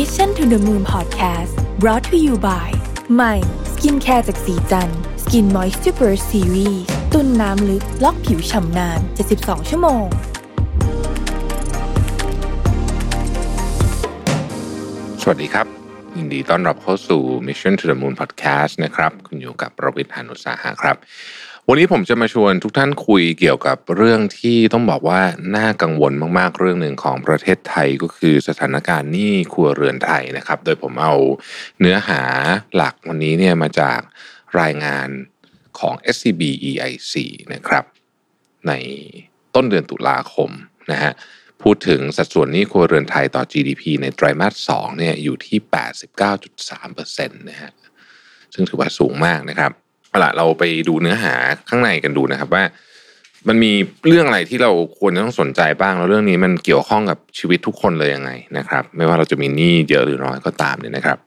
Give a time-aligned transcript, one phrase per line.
[0.00, 2.68] Mission to the Moon Podcast brought to you by
[3.14, 3.34] ใหม่
[3.72, 4.90] skincare จากศรีจัน
[5.22, 6.82] ทร์ Skin Moisture Burst Series
[7.12, 9.00] ตุนน้ำลึก ล็อกผิวฉ่ำนาน
[9.34, 10.06] 72 ชั่วโมง
[15.22, 15.66] สวัสดีครับ
[16.16, 20.96] ยินดีต้อนรับเข้าสู่ Mission to the Moon Podcast นะครับ คุณอยู่กับประวิทย์หานุสาหะครับ
[21.68, 25.20] วันนี้ผมจะมาชวนทุกท่านคุยเกี่ยวกับเรื่องที่ต้องบอกว่า
[25.56, 31.14] น่ากังวลมากๆ เรื่องหนึ่งของประเทศไทยก็คือสถานการณ์หนี้ครัวเรือนไทยนะครับ โดยผมเอา
[31.80, 32.20] เนื้อหา
[32.74, 34.00] หลักวันนี้เนี่ยมาจาก
[34.60, 35.08] รายงาน
[35.78, 37.14] ของ SCB EIC
[37.54, 37.84] นะครับ
[38.68, 38.72] ใน
[39.54, 40.50] ต้นเดือนตุลาคม
[40.90, 41.12] นะฮะ
[41.62, 45.58] พูดถึงสัดส่วนหนี้ครัวเรือนไทยต่อ GDP ในไตรมาส2เนี่ยอยู่ที่
[46.38, 47.72] 89.3%นะฮะ
[48.54, 49.72] ซึ่งถือว่าสูงมากนะครับ
[50.14, 51.34] เอาละเราไปดูเนื้อหา
[51.68, 52.64] ข้างในกันดูนะครับว่า
[53.48, 53.72] มันมี
[54.08, 61.18] เรื่องอะไรที่เราควรจะต้องสนใจบ้างแล้วเรื่องนี้มันเกี่ยวข้องกับชีวิตทุกคนเลยยังไงนะครับ ไม่ว่าเราจะมีหนี้เยอะหรือน้อยก็ตามเนี่ยนะครับ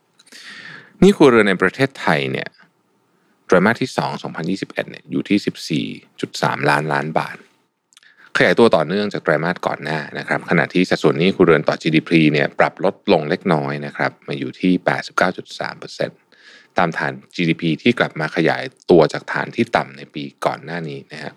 [1.00, 2.48] หนี้ครัวเรือนในประเทศไทยเนี่ย
[3.46, 4.12] ไตรมาสที่ 2
[4.48, 7.36] 2021เนี่ยอยู่ที่ 14.3 ล้านล้านบาท
[8.36, 14.72] ขยายตัวต่อเนื่องจากไตรมาสก่อนหน้านะครับ ขณะที่สัดส่วนหนี้ครัวเรือนต่อ GDP เนี่ยปรับลดลงเล็กน้อยนะครับ มาอยู่ที่
[15.16, 16.27] 89.3%ต
[16.78, 21.32] ตามฐาน GDP ที่กลับมาขยายตัวจากฐานที่ต่ำในปีก่อนหน้านี้นะฮะ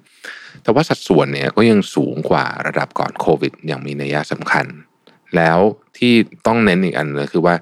[0.64, 4.66] แต่ว่าสัดส่วนเนี่ยก็ยังสูงกว่าระดับก่อนโควิด อย่างมีนัยสำคัญ
[5.36, 5.59] แล้ว
[5.97, 6.14] ที่
[6.47, 7.56] ต้องเน้นอีกอันเลยคือว่า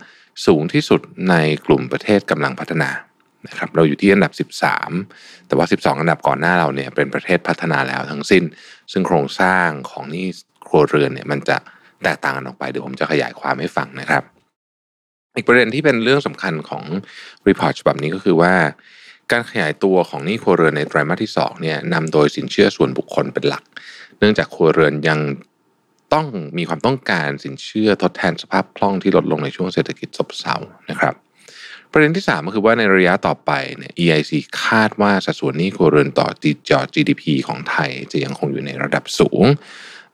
[0.46, 1.36] สูงที่สุดใน
[1.68, 2.90] กลุ่มประเทศกำลังพัฒนา
[3.48, 8.44] นะครับเราอยู่ที่อันดับ 13 แต่ว่า 12 อันดับก่อนหน้าเราเนี่ยเป็นประเทศพัฒนาแล้วทั้งสิ้น
[8.92, 10.26] ซึ่งโครงสร้างของนี้
[10.68, 11.58] ครัวเรือนเนี่ยมันจะ
[12.04, 14.24] แตกต่างกันออกไปเดี๋ยวผมจะขยายความให้ฟังนะครับ
[15.40, 16.84] อีกประเด็นที่เป็นเรื่องสำคัญของ
[17.48, 18.54] report ฉบับนี้ก็คือว่า
[19.32, 23.64] การขยายตัวของหนี้ครัวเรือนในไตรมาสที่2เนี่ยนำโดยสินเชื่อส่วนบุคคลเป็นหลัก
[24.20, 25.20] เนื่องจากครัวเรือนยัง
[26.14, 30.56] ต้องมีความต้องการสินเชื่อทดแทนสภาพคล่องที่ลดลงในช่วงเศรษฐกิจซบเซา
[30.90, 31.16] นะครับ
[31.92, 34.32] ประเด็นที่ 3 ก็คือว่าในระยะต่อไปเนี่ย EIC
[34.64, 36.28] คาดว่าสัดส่วนหนี้ครัวเรือนต่อ
[36.70, 39.46] จอ GDP ของไทย จะยังคงอยู่ในระดับสูง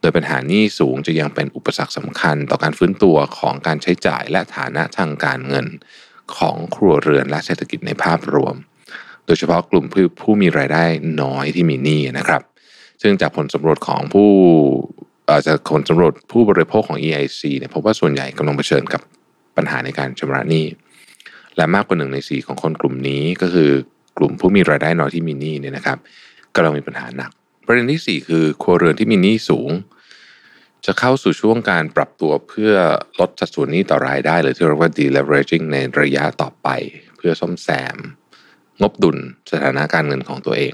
[0.02, 5.68] โดยปัญหาหนี้สูงจะยังเป็นอุปสรรคสำคัญต่อการฟื้นตัวของการใช้จ่ายและฐานะทางการเงิน
[6.38, 8.56] ของครัวเรือนและเศรษฐกิจในภาพรวม
[9.26, 10.84] โดยเฉพาะกลุ่มผู้ผู้มีรายได้
[11.22, 12.42] น้อยที่มีหนี้นะครับ
[13.02, 14.32] ซึ่งจากผลสำรวจของผู้
[15.26, 19.02] เอ่อจากผลสำรวจผู้บริโภคของ EIC เนี่ยพบว่าส่วนใหญ่กำลังเผชิญกับ
[19.58, 20.66] ปัญหาในการชำระหนี้
[21.58, 23.72] และมากกว่าหนึ่งในสี่ของคนกลุ่มนี้ก็คือ
[24.18, 25.98] กลุ่มผู้มีรายได้น้อยที่มีหนี้เนี่ยนะครับ
[26.56, 27.32] กำลังมีปัญหาหนัก
[27.66, 29.72] ประเด็นที่สี่คือครัวเรือนที่มีหนี้สูง
[30.86, 32.74] จะเข้าสู่ช่วงการปรับตัวเพื่อ
[33.20, 36.68] ลดสัดส่วนหนี้ต่อรายได้ หรือที่เรียกว่า deleveraging ในระยะต่อไป
[37.18, 37.98] เพื่อซ่อมแซม
[38.82, 39.18] งบดุล
[39.50, 40.74] สถานะการเงินของตัวเอง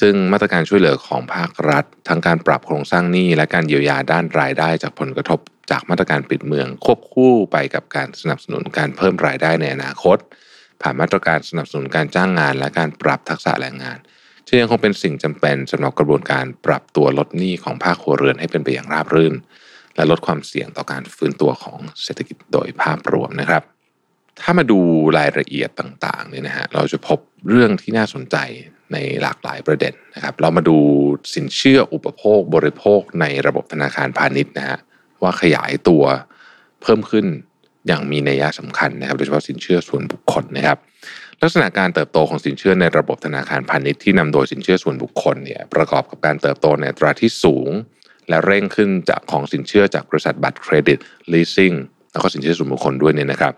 [0.00, 5.38] ซึ่งมาตรการช่วยเหลือของภาครัฐ ทั้งการปรับโครงสร้างหนี้และการเยียวยาด้านรายได้ จากผลกระทบ
[5.70, 10.18] จากมาตรการปิดเมือง ควบคู่ไปกับการสนับสนุนการเพิ่มรายได้ในอนาคต
[10.82, 13.98] ผ่านมาตรการสนับสนุนการจ้างงาน และการปรับทักษะแรงงาน
[14.50, 19.34] จะยังคงเป็นสิ่งจำเป็นสำหรับกระบวนการปรับตัวลดหนี้ของภาคครัวเรือนให้เป็นไปอย่างราบรื่น
[19.96, 23.62] และลดความเสี่ยงต่อการฟื้นตัวของเศรษฐกิจโดยภาพรวมนะครับ
[24.40, 24.80] ถ้ามาดู
[25.18, 27.18] รายละเอียดต่างๆเนี่ยนะฮะเราจะพบ
[27.48, 28.36] เรื่องที่น่าสนใจ
[28.92, 30.78] ในหลากหลายประเด็นนะครับ เรามาดู
[31.34, 34.78] สินเชื่ออุปโภคบริโภคในระบบธนาคารพาณิชย์นะฮะ
[35.22, 36.04] ว่าขยายตัว
[36.82, 37.26] เพิ่มขึ้น
[37.86, 40.78] อย่างมีนัยสำคัญนะครับ โดยเฉพาะสินเชื่อส่วนบุคคลนะครับ
[41.42, 47.70] ลักษณะการเติบโตของสินเชื่อในระบบธนาคารพาณิชย์ที่นำโดยสินเชื่อส่วนบุคคลเนี่ยประกอบกับการเติบโตในตราที่สูง
[48.28, 50.98] และเร่งขึ้นจากของสินเชื่อจากบริษัทบัตรเครดิต
[51.32, 51.76] leasing
[52.12, 53.52] แล้วก็สินเชื่อส่วนบุคคลด้วยเนี่ยนะครับ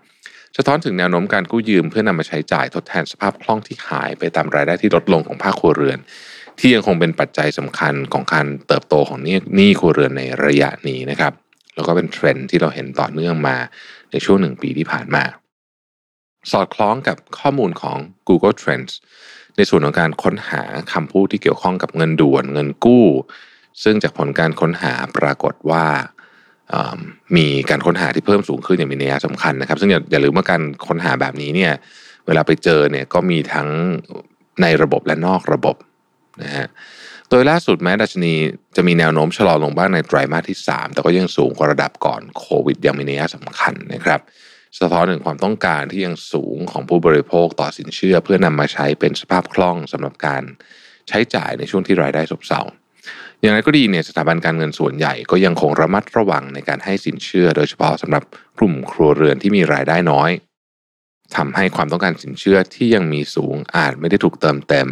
[0.56, 5.99] สะท้อนถึงแนวโน้มการกู้ยืมเพื่อนำมาใช้จ่ายทดแทนสภาพคล่องที่หายไปตามรายได้ที่ลดลงของภาคครัวเรือน
[6.59, 11.32] ที่ยังคงเป็นปัจจัยสำคัญของการเติบโตของนี้หนี้ครัวเรือนในระยะนี้นะครับ
[11.75, 13.56] แล้วก็เป็นเทรนด์ที่เราเห็นต่อเนื่องมา
[14.12, 15.25] ในช่วงหนึ่งปีที่ผ่านมา
[16.51, 17.99] สอดคล้องกับข้อมูลของ
[18.29, 18.93] Google Trends
[19.57, 23.07] ในส่วนของการค้นหาคำพูดที่เกี่ยวข้องกับเงินด่วนเงินกู้
[23.83, 25.85] ซึ่งจากผลการค้นหาปรากฏว่า
[27.37, 31.73] มีการค้นหาที่เพิ่มสูงขึ้นอย่างมีนัยสำคัญนะครับ ซึ่งอย่ายาลืมว่าการค้นหาแบบนี้เนี่ย
[32.27, 33.69] เวลาไปเจอเนี่ยก็มีทั้ง
[34.62, 35.77] ในระบบและนอกระบบ
[36.43, 36.67] นะฮะ
[37.31, 38.35] โดยล่าสุดแม้ดัชนี
[38.77, 44.21] จะมีแนวโน้มชะลอลงบ้างในไตรมาสที่ 3 แต่ก็ยังสูงกว่าระดับก่อนโควิดยังมีนัยสำคัญนะครับ
[44.81, 50.43] สะท้อนถึงความต้องการที่ยังสูงของผู้บริโภคต่อสินเชื่อ เพื่อนำมาใช้เป็นสภาพคล่องสำหรับการ
[51.09, 52.61] ใช้จ่ายในช่วงที่รายได้ซบเซา
[53.41, 58.23] อย่างไรก็ดีเนี่ยสถาบันการเงินส่วนใหญ่ก็ยังคงระมัดระวังในการให้สินเชื่อ โดยเฉพาะสำหรับ
[58.59, 60.31] กลุ่มครัวเรือนที่มีรายได้น้อย
[61.37, 64.89] ทำให้ความต้องการสินเชื่อที่ยังมีสูงอาจไม่ได้ถูกเติมเต็ม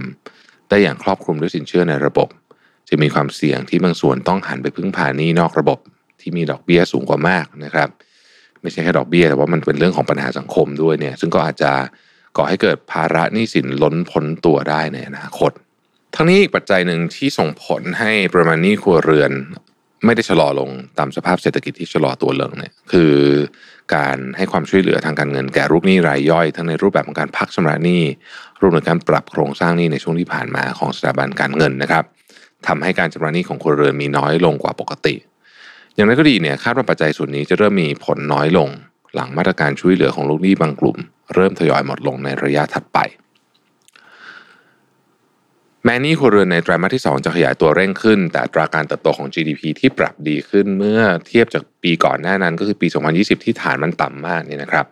[0.68, 2.28] ได้อย่างครอบคลุมด้วยสินเชื่อในระบบ
[2.88, 5.78] จะมีความเสี่ยงที่บางส่วนต้องหันไปพึ่งพาหนี้นอกระบบ
[6.20, 7.88] ที่มีดอกเบี้ยสูงกว่ามากนะครับ
[8.62, 11.72] ไม่ใช่แค่ดอกเบี้ยแต่ว่ามันเป็นเรื่องของปัญหาสังคมด้วยเนี่ย ซึ่งก็อาจจะ
[12.36, 15.52] ก่อให้เกิดภาระหนี้สินล้นพ้นตัวได้ในอนาคต
[16.16, 19.32] ทั้งนี้อีกปัจจัยหนึ่งที่ส่งผลให้ประมาณหนี้ครัวเรือน
[20.04, 23.14] ไม่ได้ชะลอลงตามสภาพเศรษฐกิจที่ชะลอตัวลงเนี่ยคือ
[23.94, 28.02] การให้ความช่วยเหลือทางการเงินแก่ลูกหนี้รายย่อย ทั้งในรูปแบบของการพักชำระหนี้
[28.60, 32.04] รวมถึงการปรับโครงสร้างหนี้ในช่วงที่ผ่านมาของสถาบันการเงินนะครับ
[32.66, 35.14] ทำให้การชำระหนี้ของครัวเรือนมีน้อยลงกว่าปกติ
[35.94, 38.68] อย่างไรก็ดีเนี่ยคาดว่าปัจจัยส่วนนี้จะเริ่มมีผลน้อยลง
[39.14, 40.96] หลังมาตรการช่วยเหลือของลูกหนี้บางกลุ่ม
[41.34, 42.98] เริ่มทยอยหมดลงในระยะถัดไป
[45.84, 52.86] แม้นี้ครัวเรือนในไตรมาสที่ 2 จะขยายตัวเร่งขึ้น แต่ตราการเติบโตของ GDP ที่ปรับดีขึ้นเมื่อเทียบจากปีก่อนหน้านั้น ก็คือปี
[53.16, 54.86] 2020 ที่ฐานมันต่ำมากเนี่ยนะครับ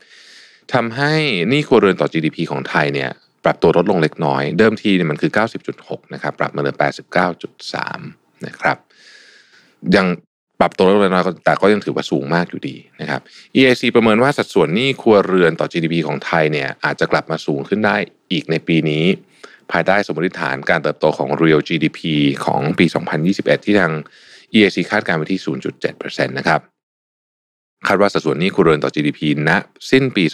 [0.73, 1.15] ทำให้
[1.49, 3.11] หนี้ครัวเรือนต่อ GDP ของไทยเนี่ย
[3.45, 5.33] ปรับตัวลดลงเล็กน้อย เดิมทีเนี่ยมันคือ
[5.73, 6.77] 90.6 นะครับ ปรับมาเหลือ
[7.41, 8.77] 89.3 นะครับ
[9.97, 10.07] ยัง
[10.61, 13.21] ปรับตัวลดลงน้อยแต่ก็ยังถือว่าสูงมากอยู่ดีนะครับ
[13.57, 17.97] EIC ประเมินว่าสัดส่วนหนี้ครัวเรือนต่อ GDP ของไทยเนี่ยอาจจะกลับมาสูงขึ้นได้
[18.33, 19.05] อีกในปีนี้
[19.73, 22.01] ภายใต้สมมติฐานการเติบโตของ real GDP
[22.45, 22.87] ของปี
[23.27, 23.93] 2021 ที่ทาง
[24.55, 25.41] EIC คาดการณ์ไว้ที่
[25.85, 26.61] 0.7%นะครับ
[27.87, 29.51] คาดว่าสัดส่วนหนี้ครัวเรือนต่อ GDP ณ
[29.91, 30.25] สิ้นปี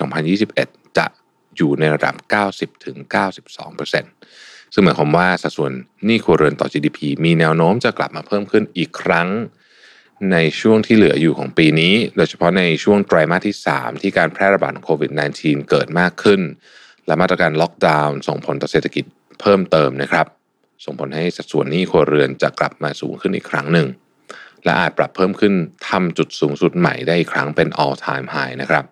[0.45, 1.07] 2021 จะ
[1.57, 2.15] อยู่ในระดับ
[2.51, 2.97] 90ถึง
[3.67, 5.73] 92%ซึ่งหมายความว่าสัดส่วน
[6.07, 9.29] หนี้ครัวเรือนต่อ GDP มีแนวโน้มจะกลับมาเพิ่มขึ้นอีกครั้ง
[10.33, 16.41] ในช่วงที่เหลืออยู่ของปีนี้ โดยเฉพาะในช่วงไตรมาสที่ 3 ที่การแพร่ระบาดของโควิด -19 เกิดมากขึ้น
[17.07, 19.05] และมาตรการล็อกดาวน์ส่งผลต่อเศรษฐกิจ
[19.41, 20.27] เพิ่มเติมนะครับ
[20.85, 23.89] ส่งผลให้สัดส่วนหนี้ครัวเรือนจะกลับมาสูงขึ้นอีกครั้งหนึ่ง
[24.65, 25.55] และอาจปรับเพิ่มขึ้น
[25.89, 28.85] ทำจุดสูงสุดใหม่ได้อีกครั้งเป็น all time high นะครับ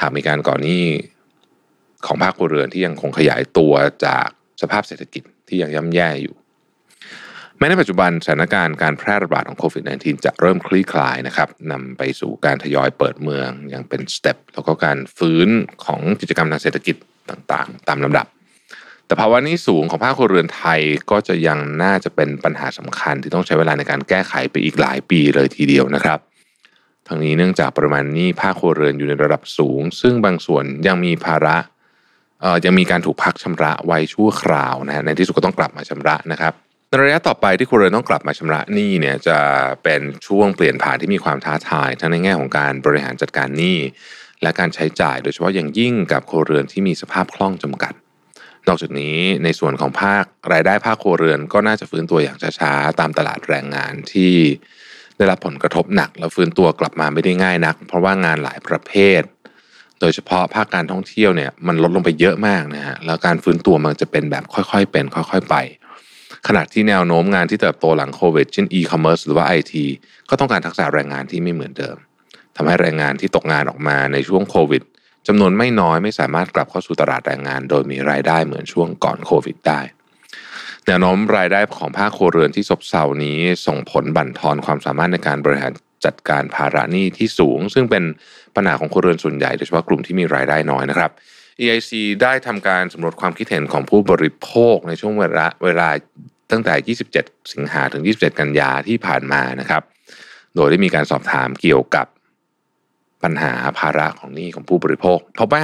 [0.00, 0.84] หากมีการก่อหนี้
[2.06, 3.72] ของภาคครัวเรือนที่ยังคงขยายตัว
[4.06, 4.28] จาก
[4.62, 6.34] สภาพเศรษฐกิจที่ยังย่ำแย่อยู่
[7.60, 15.48] แม้ในปัจจุบันสถานการณ์การแพร่ระบาดของโควิด -19 จะเริ่มคลี่คลายนะครับนำไปสู่การทยอยเปิดเมืองอย่างเป็นสเต็ปแล้วก็การฟื้น
[15.84, 16.96] ของกิจกรรมทางเศรษฐกิจ
[17.30, 18.26] ต่างๆ ตามลำดับ
[19.06, 20.80] แต่ภาวะนี้สูงของภาคครัวเรือนไทย
[21.10, 26.18] ก็จะยังน่าจะเป็นปัญหาสำคัญที่ต้องใช้เวลาในการแก้ไขไปอีกหลายปีเลยทีเดียวนะครับ
[27.06, 31.56] ทั้งนี้เนื่องจากปริมาณหนี้ภาคครัวเรือนอยู่ในระดับสูง ซึ่งบางส่วนยังมีภาระ
[32.40, 36.54] เอ่อยังมีการถูกพักชำระไว้ชั่วคราวนะฮะในที่สุดก็ต้องกลับมาชำระนะครับ
[36.92, 39.38] ในระยะต่อไปที่ครัวเรือนต้องกลับมาชำระหนี้เนี่ยจะ
[39.84, 43.78] เป็นช่วงเปลี่ยนผ่านที่มีความท้าทาย ทั้งในแง่ของการบริหารจัดการหนี้
[44.42, 47.92] และการใช้จ่าย โดยเฉพาะอย่างยิ่งกับครัวเรือนที่มีสภาพคล่องจำกัด
[48.68, 54.34] นอกจากนี้ในส่วนของภาครายได้ภาคครัวเรือนก็น่าจะฟื้นตัวอย่างช้าๆตามตลาดแรงงานที่
[55.16, 59.22] ได้รับผลกระทบหนัก แล้วฟื้นตัวกลับมาไม่ได้ง่ายนัก เพราะว่างานหลายประเภท
[60.00, 65.56] โดยเฉพาะภาคการท่องเที่ยวเนี่ยมันลดลงไปเยอะมากนะฮะแล้วการฟื้นตัวมันจะเป็นแบบค่อยๆ เป็น ค่อย ๆ ไป
[66.48, 69.84] ขณะที่แนวโน้มงานที่เติบโตหลังโควิดเช่นอีคอมเมิร์ซหรือว่าไอที
[70.30, 71.96] ก็ต้องการทักษะแรงงานที่ไม่เหมือนเดิม
[72.56, 74.82] ทำให้แรงงานที่ตกงานออกมาในช่วงโควิด
[75.26, 79.80] จำนวนไม่น้อยไม่สามารถกลับเข้าสู่ตลาดแรงงาน โดยมีรายได้เหมือนช่วงก่อนโควิดได้
[80.86, 85.72] แนวโน้มรายได้ของภาคครัวเรือนที่ซบเซานี้ส่งผลบั่นทอนความสามารถในการบริหาร
[86.04, 88.04] จัดการภาระหนี้ที่สูง ซึ่งเป็น
[88.56, 91.10] ปัญหาของครัวเรือนส่วนใหญ่โดยเฉพาะกลุ่มที่มีรายได้น้อยนะครับ
[91.60, 91.90] EIC
[92.22, 95.88] ได้ทำการสำรวจความคิดเห็นของผู้บริโภคในช่วงเวลาเวลา
[96.52, 99.82] ตั้งแต่ 27 สิงหาถึง 27 กันยาที่ผ่านมานะครับ
[100.54, 102.06] โดยได้มีการสอบถามเกี่ยวกับ
[103.22, 105.62] ปัญหาภาระของหนี้ของผู้บริโภคพบว่า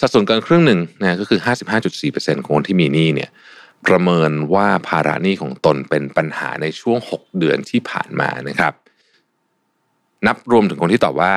[0.00, 1.40] สัดส่วนเกินครึ่งหนึ่งนะก็คือ
[1.90, 3.30] 55.4%ของคนที่มีหนี้เนี่ย
[3.86, 8.74] ประเมินว่าภาระหนี้ของตนเป็นปัญหาในช่วง 6 เดือนที่ผ่านมานะครับ
[10.26, 11.34] นับรวมถึงคนที่ตอบว่า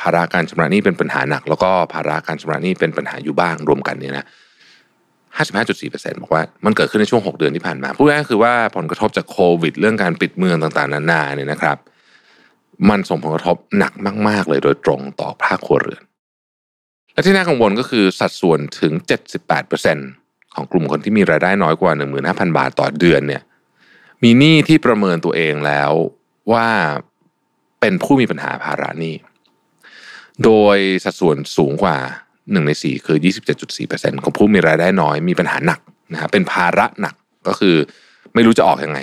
[0.00, 4.26] ภาระการชำระหนี้เป็นปัญหาหนัก แล้วก็ภาระการชำระหนี้เป็นปัญหาอยู่บ้างรวมกันเนี่ยนะ
[5.36, 11.76] 55.4%บอกว่ามันเกิดขึ้นในช่วง 6 เดือนที่ผ่านมาพูดง่ายๆคือว่าผลกระทบจากโควิด เรื่องการปิดเมืองต่างๆ นานาเนี่ยนะครับ
[12.90, 13.92] มันส่งผลกระทบหนัก
[14.28, 16.02] มาก ๆ เลยโดยตรงต่อภาคครัวเรือน
[17.12, 18.92] และที่น่ากังวลก็คือสัดส่วนถึง
[19.74, 21.92] 78%ของกลุ่มคนที่มีรายได้น้อยกว่า
[22.24, 23.42] 15,000 บาทต่อเดือนเนี่ย
[24.22, 25.92] มีหนี้ที่ประเมินตัวเองแล้ว
[26.52, 26.68] ว่า
[27.80, 29.14] เป็นผู้มีปัญหาภาระหนี้
[30.44, 31.98] โดยสัดส่วนสูงกว่า
[32.50, 33.18] 1ใน4คือ
[33.70, 35.80] 27.4%ของผู้มีรายได้น้อยมีปัญหาหนัก
[36.12, 37.14] นะฮะเป็นภาระหนัก
[37.48, 37.76] ก็คือ
[38.34, 39.00] ไม่รู้จะออกยังไง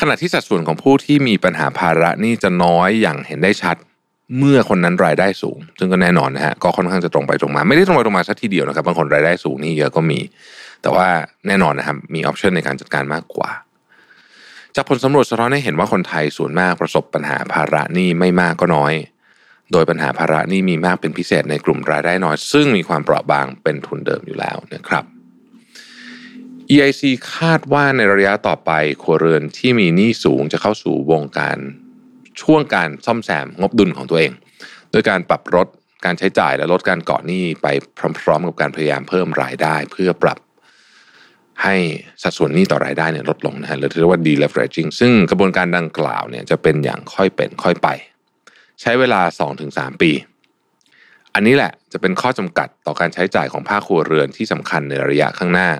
[0.00, 3.76] ขณะที่สัดส่วนของผู้ที่มีปัญหาภาระนี่จะน้อยอย่างเห็นได้ชัด
[4.38, 10.20] เมื่อคนนั้นรายได้สูง ซึ่งก็แน่นอนนะฮะก็ค่อนข้างจะตรงไปตรงมา ไม่ได้ตรงไปตรงมาสักทีเดียวนะครับบางคนรายได้สูงนี่เยอะก็มี
[10.82, 11.06] แต่ว่า
[11.46, 13.50] แน่นอนนะครับมีออปชันในการจัดการมากกว่า
[14.76, 18.92] จากผลสำรวจสะท้อนให้เห็นว่าคนไทยส่วนมากประสบปัญหาภาระนี้ไม่มากก็น้อย
[19.72, 25.04] โดยปัญหาภาระนี้มีมากเป็นพิเศษในกลุ่มรายได้น้อย ซึ่งมีความเปราะบางเป็นทุนเดิมอยู่แล้วนะครับ
[26.70, 27.02] EIC
[27.34, 28.70] คาดว่าในระยะต่อไป
[29.02, 31.58] ครัวเรือนที่มีหนี้สูงจะเข้าสู่วงการ
[32.42, 34.32] ช่วงการซ่อมแซมงบดุลของตัวเอง
[34.92, 35.66] ด้วยการปรับลด
[36.04, 37.66] การใช้จ่ายและลดการกาะหนี้ไป
[38.22, 40.38] พร้อมๆ กับการพยายามเพิ่มรายได้ เพื่อปรับ
[41.62, 41.76] ให้
[42.22, 47.88] สัดส่วนหนี้ต่อรายได้เนี่ยลดลงนะฮะหรือที่เรียกว่า deleveraging ซึ่งกระบวนการดังกล่าวเนี่ยจะเป็นอย่างค่อยเป็นค่อยไป
[48.82, 49.20] ใช้เวลา
[49.62, 50.12] 2-3 ปี
[51.34, 55.70] อันนี้แหละจะเป็นข้อจำกัดต่อการใช้จ่ายของภาคครัวเรือนที่สำคัญในระยะข้างหน้า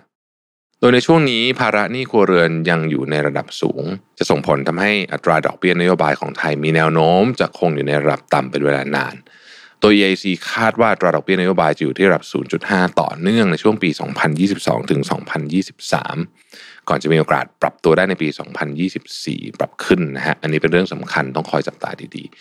[0.81, 3.85] โดยในช่วงนี้ภาระหนี้ครัวเรือนยังอยู่ในระดับสูง
[4.19, 9.15] จะส่งผลทำให้อัตราดอกเบี้ยนโยบายของไทยมีแนวโน้ม จะคงอยู่ในระดับต่ำเป็นเวลานาน
[9.83, 12.25] ตัว EIC คาดว่าตราดอกเบี้ยนโยบายจะอยู่ที่ระดับ
[12.63, 13.91] 0.5 ต่อเนื่องในช่วงปี
[14.41, 15.01] 2022 ถึง
[15.75, 18.29] 2023 ก่อนจะมีโอกาสปรับตัวได้ในปี
[18.93, 22.33] 2024 ปรับขึ้นนะฮะ อันนี้เป็นเรื่องสำคัญต้องคอยจับตาดีๆ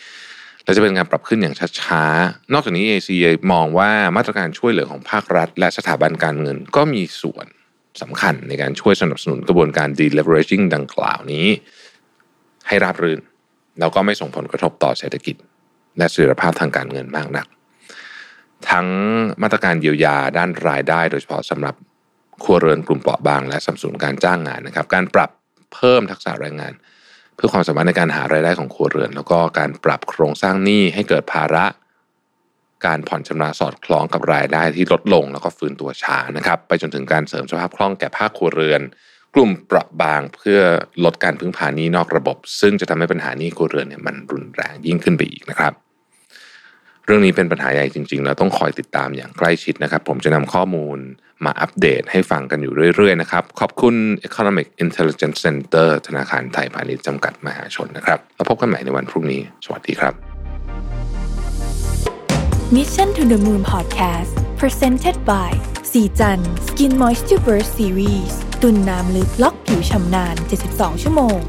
[0.63, 3.09] และจะเป็นการปรับขึ้นอย่างช้าๆ นอกจากนี้ EIC
[3.51, 7.45] มองว่ามาตรการช่วยเหลือของภาครัฐ และสถาบันการเงินก็มีส่วน
[8.01, 11.47] สำคัญในการช่วยสนับสนุนกระบวนการ deleveraging ดังกล่าวนี้
[12.67, 13.19] ให้ราบรื่น
[13.79, 15.35] แล้วก็ไม่ส่งผลกระทบต่อเศรษฐกิจ
[15.97, 17.47] และเสถียรภาพทางการเงินมากนัก
[18.69, 18.87] ทั้ง
[19.41, 21.75] มาตรการเยียวยาด้านรายได้ โดยเฉพาะสำหรับ
[22.43, 25.29] ครัวเรือนกลุ่มเปราะบาง และสัมสนุนการจ้างงานนะครับ การปรับ
[25.73, 26.73] เพิ่มทักษะแรงงาน
[27.35, 31.65] เพื่อความสามารถในการหารายได้ของครัวเรือน แล้วก็การปรับโครงสร้างหนี้ให้เกิดภาระ
[32.85, 38.81] การผ่อนชำระสอดคล้องกับรายได้ที่ลดลง แล้วก็ฟื้นตัวช้านะครับ ไปจนถึงการเสริมสภาพคล่องแก่ภาคครัวเรือน
[39.35, 40.59] กลุ่มเปราะบางเพื่อ
[41.05, 45.73] ลดการพึ่งพานี้นอกระบบ ซึ่งจะทำให้ปัญหานี้ครัวเรือนเนี่ยมันรุนแรงยิ่งขึ้นไปอีกนะครับ
[47.13, 50.97] รื่องนี้เป็นปัญหาใหญ่จริงๆเราต้องคอยติดตามอย่างใกล้ชิดนะครับ ผมจะนำข้อมูล
[51.45, 53.95] มาอัปเดตให้ฟังกันอยู่เรื่อยๆนะครับ ขอบคุณ
[54.27, 60.13] Economic Intelligence Center ธนาคารไทยพาณิชย์จำกัดมหาชนนะครับ แล้วพบกันใหม่ในวันพรุ่งนี้ สวัสดีครับ
[62.75, 65.51] Mission to the Moon Podcast Presented by
[65.91, 70.35] สีจัน Skin Moisture Burst Series ตุ่นน้ำลึกล็อกผิวชำนาน
[70.69, 71.39] 72 ชั่วโมง